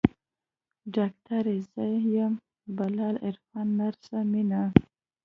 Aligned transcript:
ډاکتر 0.95 1.43
يې 1.53 1.59
زه 1.71 1.85
يم 2.15 2.33
بلال 2.77 3.15
عرفان 3.27 3.67
نرسه 3.79 4.17
مينه. 4.31 4.61